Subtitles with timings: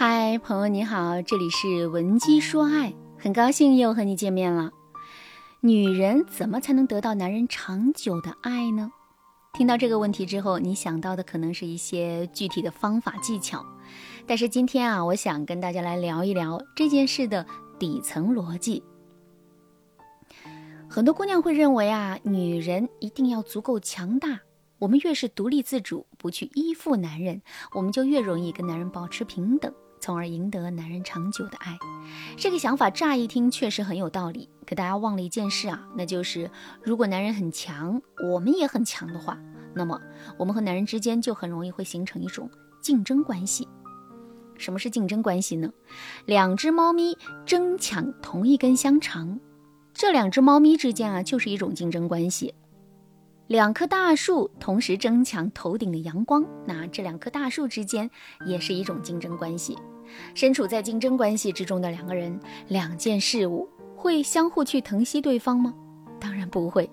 [0.00, 4.70] 嗨，朋友你好，这里是文姬说爱，很高兴又和你见面了。
[5.60, 8.92] 女人怎么才能得到男人长久的爱呢？
[9.54, 13.66] 听到这个问题之后，你想到的可能是一些具体的方法技巧，
[14.24, 17.44] 但是今天啊，我想跟大家来聊一聊这件事的
[17.76, 18.84] 底层逻辑。
[20.88, 24.38] 很多姑娘会认为啊，女人一定要足够强大。
[24.78, 27.42] 我们越是独立自主，不去依附男人，
[27.72, 31.78] 我们就越容易跟男人保持平等，从而赢得男人长久的爱。
[32.36, 36.50] 这个想法乍一听确实很有道理，可大家忘了一件事啊，那就是
[36.82, 38.00] 如果男人很强，
[38.32, 39.38] 我们也很强的话，
[39.74, 40.00] 那么
[40.38, 43.68] 我们和男人之间就很容易会形成一种竞争关系。
[44.56, 45.70] 什么是竞争关系呢？
[46.26, 49.38] 两只猫咪争抢同一根香肠，
[49.94, 52.54] 这两只猫咪之间啊，就是一种竞争关系。
[53.48, 58.10] 两棵大树同时争抢头顶的阳光，那这两棵大树之间
[58.44, 59.74] 也是一种竞争关系。
[60.34, 65.72] 身处在竞争关系之中的两个人，两件事物会相互去疼惜对方吗？
[66.20, 66.90] 当然不会。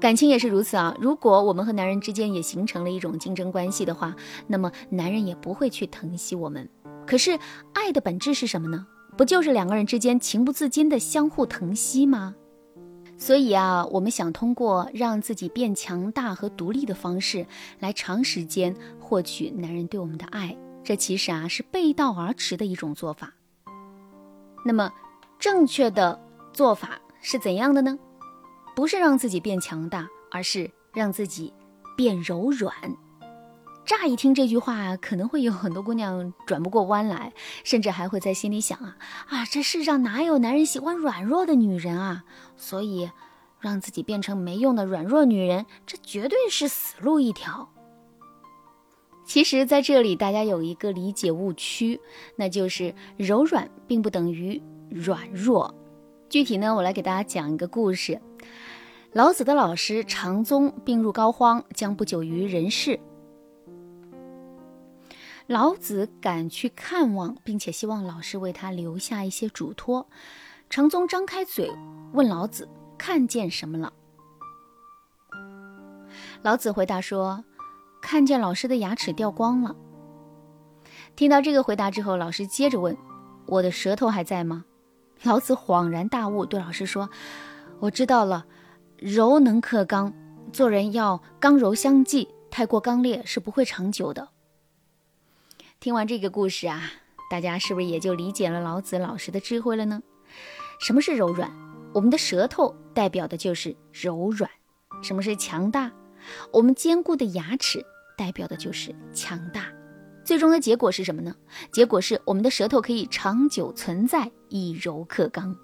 [0.00, 0.92] 感情也是如此啊。
[1.00, 4.12] 如果我们和男人之间也形成了一种竞争关系的话，
[4.48, 6.68] 那么男人也不会去疼惜我们。
[7.06, 7.38] 可是
[7.74, 8.84] 爱的本质是什么呢？
[9.16, 12.34] 不就是两个人之间情不自禁的相互疼惜吗？
[13.22, 17.46] 所以啊，我们想通过让自己变强大和独立的方式，
[17.78, 23.32] 来长时间获取男人对我们的爱，这其实啊是背道而驰的一种做法。
[24.66, 24.92] 那么，
[25.38, 26.20] 正确的
[26.52, 27.96] 做法是怎样的呢？
[28.74, 31.54] 不是让自己变强大，而是让自己
[31.96, 32.74] 变柔软。
[33.84, 37.32] 乍一听这句话，可能会有很多姑娘转不过弯来，
[37.64, 38.96] 甚至还会在心里想啊
[39.28, 42.24] 啊，这世上哪有男人喜欢软弱的女人啊？
[42.56, 43.10] 所以，
[43.58, 47.68] 让自己变成没用的软弱女人，这绝对是死路一条。
[49.24, 52.00] 其实，在这里大家有一个理解误区，
[52.36, 55.74] 那就是柔软并不等于软弱。
[56.28, 58.20] 具体呢，我来给大家讲一个故事：
[59.12, 62.98] 老子的老师长宗病入膏肓，将不久于人世。
[65.46, 70.08] 老子赶去看望，并且希望老师为他留下一些嘱托。
[70.70, 71.70] 成宗张开嘴
[72.12, 73.92] 问老子：“看见什么了？”
[76.42, 77.44] 老子回答说
[78.00, 79.76] ：“看见老师的牙齿掉光了。”
[81.14, 82.96] 听到这个回答之后，老师接着问
[83.46, 84.64] ：“我的舌头还在吗？”
[85.24, 87.10] 老子恍然大悟，对老师说
[87.80, 88.46] ：“我知道了，
[88.96, 90.14] 柔能克刚，
[90.52, 94.30] 做人要刚柔相济，太过刚烈是不会长久的。”
[95.82, 96.80] 听完这个故事啊，
[97.28, 100.00] 大家是不是也就理解了老子老师的智慧了呢？
[100.78, 101.50] 什么是柔软？
[101.92, 104.48] 我们的舌头代表的就是柔软。
[105.02, 105.90] 什么是强大？
[106.52, 107.84] 我们坚固的牙齿
[108.16, 109.72] 代表的就是强大。
[110.24, 111.34] 最终的结果是什么呢？
[111.72, 115.56] 结果是我们的舌头可以长久存在，以柔克刚。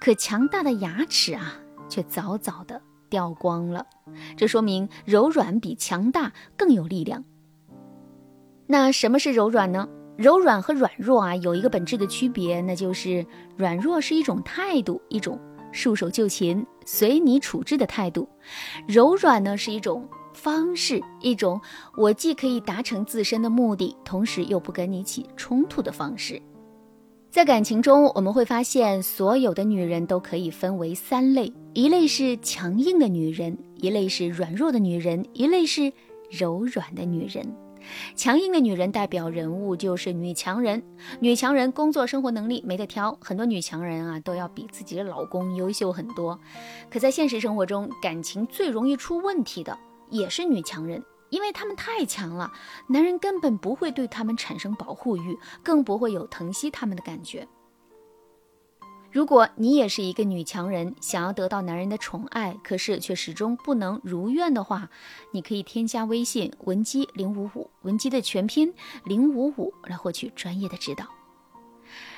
[0.00, 1.56] 可强大的牙齿啊，
[1.88, 3.84] 却早早的掉光了。
[4.36, 7.24] 这说明柔软比强大更有力量。
[8.72, 9.88] 那什么是柔软呢？
[10.16, 13.26] 柔软和软弱啊有一个本质的区别，那就是
[13.56, 15.36] 软弱是一种态度，一种
[15.72, 18.28] 束手就擒、随你处置的态度；
[18.86, 21.60] 柔软呢是一种方式，一种
[21.96, 26.40] 我既可以达成自身的目的，同时又不跟你起冲突的方式。
[27.28, 35.92] 在感情中，我们会发现，所有的女人都可以分为三类：一类是强硬的女人，一类是软弱的女人，一类是
[36.30, 37.44] 柔软的女人。
[38.14, 40.82] 强硬的女人代表人物就是女强人，
[41.20, 46.38] 女强人工作生活能力没得挑，很多女强人啊都要比自己的老公优秀很多。
[46.90, 52.52] 可在现实生活中，感情最容易出问题的也是女强人，因为她们太强了，
[52.88, 57.46] 男人根本不会对她们产生保护欲，更不会有疼惜她们的感觉。
[59.12, 64.88] 如果你也是一个女强人，想要得到男人的宠爱，可是却始终不能如愿的话，
[65.32, 68.72] 你可以添加微信文姬零五五，文姬的全拼
[69.04, 71.06] 零五五，来获取专业的指导。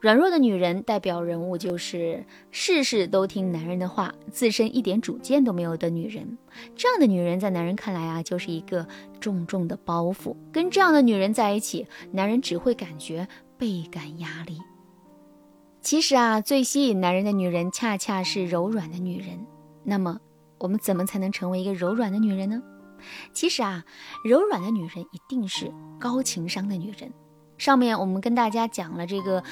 [0.00, 6.36] 软弱的女人代表人物就是事事都听男人的话，自身一点主见都没有的女人。
[6.76, 8.86] 这样的女人在男人看来啊，就是一个
[9.18, 10.36] 重重的包袱。
[10.52, 13.26] 跟这样的女人在一起，男人只会感觉
[13.56, 14.58] 倍感压力。
[15.84, 19.46] 其实啊，最吸引男人的女人恰恰是柔软的女人。
[19.82, 20.18] 那么，
[20.56, 22.62] 我们怎么才能成为一个柔软的女人呢？
[23.34, 23.84] 其实啊，
[24.24, 25.70] 柔软的女人一定是
[26.00, 27.12] 高情商的女人。
[27.58, 29.44] 上面我们跟大家讲了这个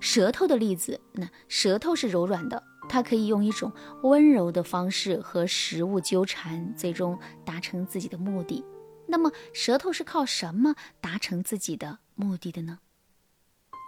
[0.00, 3.70] 舌头的例子，那舌头是柔软的，它可以用一种
[4.04, 8.64] 温柔的方式和食物纠缠，最终达成自己的目的。
[9.06, 12.78] 那么，舌头是靠什么达成自己的目的的呢？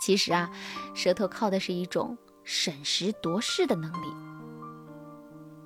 [0.00, 0.50] 其实啊，
[0.94, 4.06] 舌头靠的是一种审时度势的能力。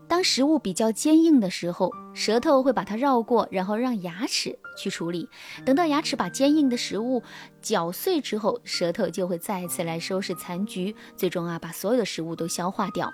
[0.09, 5.29] 当食物比较坚硬的时候，舌头会把它绕过，然后让牙齿去处理。
[5.65, 7.23] 等到牙齿把坚硬的食物
[7.63, 13.13] 搅碎之后，舌头就会再次来收拾残局，最终啊，把所有的食物都消化掉。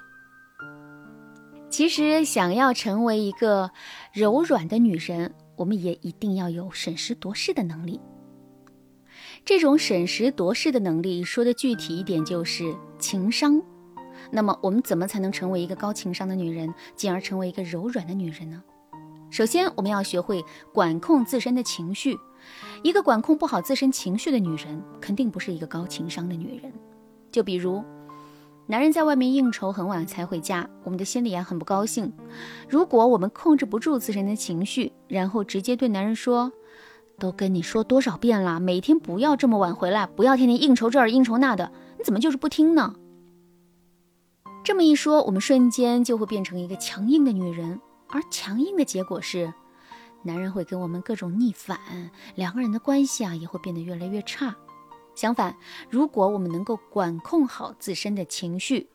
[1.69, 3.71] 其实，想要成为一个
[4.15, 8.01] 柔软的女人，我们也一定要有审时度势的能力。
[9.47, 13.63] 这种审时度势的能力，说的具体一点就是情商。
[14.33, 18.61] 那么，我们怎么才能成为一个高情商的女人，进而成为一个柔软的女人呢？
[19.31, 20.45] 首先，我们要学会
[20.75, 22.19] 管控自身的情绪。
[22.83, 26.73] 一个管控不好自身情绪的女人，肯定不是一个高情商的女人。
[27.31, 27.85] 就比如，
[28.67, 32.13] 男人在外面应酬很晚才回家，我们的心里啊很不高兴。
[32.69, 36.51] 如果我们控制不住自身的情绪，然后直接对男人说
[37.19, 42.95] ：“都跟你说多少遍了，每天不要这么晚回来，不要天天应酬这儿应酬那的，你怎么就是不听呢？”
[44.63, 49.55] 这么一说，我们瞬间就会变成一个强硬的女人，而强硬的结果是，
[50.25, 51.79] 男人会跟我们各种逆反，
[52.35, 54.57] 两个人的关系啊也会变得越来越差。
[55.15, 55.57] 相反，
[55.89, 58.89] 如果我们能够管控好自身的情绪，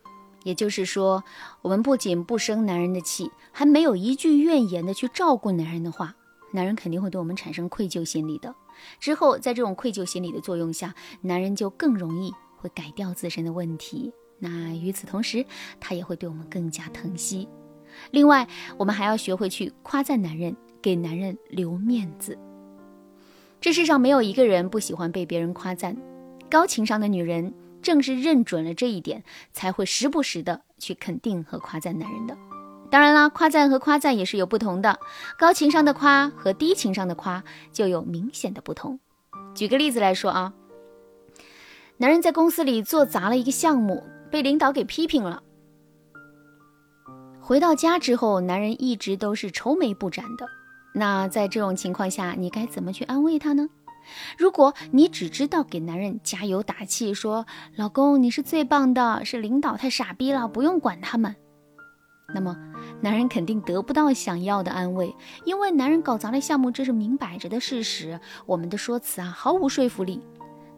[0.43, 1.23] 也就是说，
[1.61, 6.15] 我们不仅不生男人的气，还没有一句怨言的去照顾男人的话，
[6.51, 8.53] 男人肯定会对我们产生愧疚心理的。
[8.99, 14.11] 之后，在这种愧疚心理的作用下，男人就更容易会改掉自身的问题。
[14.39, 15.45] 那与此同时，
[15.79, 17.47] 他也会对我们更加疼惜。
[18.11, 22.37] 另外，我们还要学会去夸赞男人，给男人留面子。
[23.59, 25.95] 这世上没有一个人不喜欢被别人夸赞，
[26.49, 32.35] 高情商的女人正是认准了这一点，才会时不时的去肯定和夸赞男人的。
[32.91, 34.99] 当然啦，夸赞和夸赞也是有不同的，
[35.39, 38.99] 高情商的夸和低情商的夸就有明显的不同。
[39.55, 40.53] 举个例子来说啊，
[41.97, 44.03] 男人在公司里做砸了一个项目。
[44.31, 45.43] 被领导给批评了。
[47.41, 50.47] 回到家之后，男人一直都是愁眉不展的。
[50.93, 53.67] 那在这种情况下，你该怎么去安慰他呢？
[54.37, 57.45] 如果你只知道给男人加油打气，说
[57.75, 61.35] “老公你是最棒的”，是领导太傻逼了，不用管他们，
[62.33, 62.57] 那么
[63.01, 68.19] 男人肯定得不到想要的安慰，因为男人搞砸了项目，这是明摆着的事实。
[68.45, 70.21] 我们的说辞啊，毫无说服力。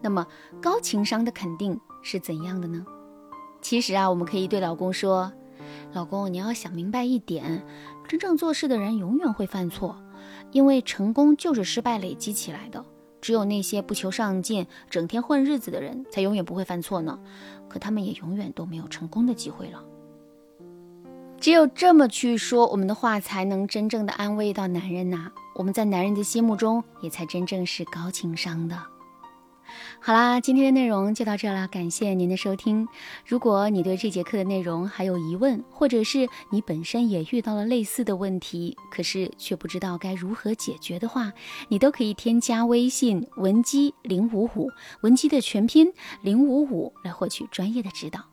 [0.01, 0.27] 那么
[0.61, 2.85] 高情商的肯定是怎样的呢？
[3.61, 5.31] 其实啊，我们可以对老公说
[5.93, 7.65] ：“老公，你要想明白一点，
[8.07, 9.95] 真正做事的人永远会犯错，
[10.51, 12.83] 因为成功就是失败累积起来的。
[13.21, 17.17] 只有那些不求上进、整天混日子的人，才永远不会犯错呢。
[17.69, 19.81] 可他们也永远都没有成功的机会了。
[21.43, 25.29] 只有这么去说，我们的话才能真正的安慰到男人呐。
[25.55, 28.81] 我们在男人的心目中，也才真正是高情商的。”
[29.99, 32.87] 好啦，今天的内容就到这了，感谢您的收听。
[33.27, 41.33] 如果你对这节课的内容还有疑问，或者是你本身也遇到了类似的问题，可是却不知道该如何解决的话，
[41.67, 45.91] 你都可以添加微信文姬零五五，文姬的全拼
[46.21, 48.32] 零五五来获取专业的指导。